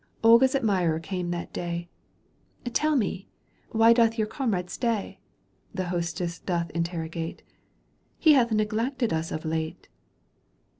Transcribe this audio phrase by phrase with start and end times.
[0.23, 1.87] 91 Olga's admirer came that day:"
[2.73, 3.29] Tell me,
[3.69, 5.19] why doth yoiir comrade stay?"
[5.75, 7.43] The hostess doth interrogate:"
[8.17, 9.89] He hath neglected ns of late."